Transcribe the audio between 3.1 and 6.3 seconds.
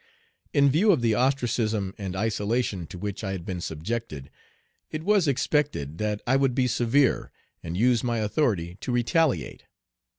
I had been subjected, it was expected that